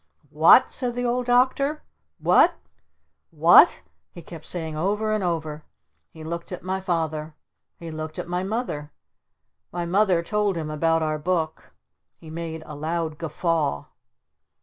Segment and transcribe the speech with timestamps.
[0.31, 1.83] "What?" said the old Doctor.
[2.17, 2.55] "What?
[3.31, 3.79] W h a t?"
[4.13, 5.63] he kept saying over and over.
[6.09, 7.35] He looked at my Father.
[7.77, 8.91] He looked at my Mother.
[9.71, 11.75] My Mother told him about our Book.
[12.19, 13.89] He made a loud Guffaw.